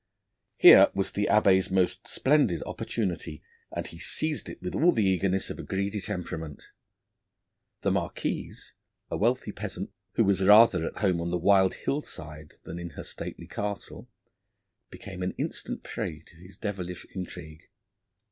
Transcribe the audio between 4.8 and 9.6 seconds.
the eagerness of a greedy temperament. The Marquise, a wealthy